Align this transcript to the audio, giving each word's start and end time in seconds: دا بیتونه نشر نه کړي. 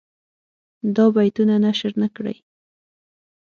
دا 0.95 1.05
بیتونه 1.15 1.55
نشر 1.65 1.91
نه 2.01 2.07
کړي. 2.15 2.35